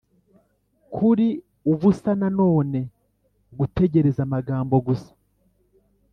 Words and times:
kuri 0.93 1.27
ubusa 1.71 2.11
na 2.21 2.29
none, 2.39 2.79
gutegereza 3.59 4.19
amagambo 4.27 4.75
gusa. 4.87 5.11